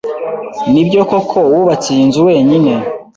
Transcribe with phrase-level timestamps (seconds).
[0.71, 2.73] Nibyo koko ko wubatse iyi nzu wenyine?